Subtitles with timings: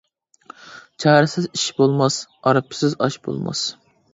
[1.03, 3.67] چارىسىز ئىش بولماس، ئارپىسىز ئاش بولماس.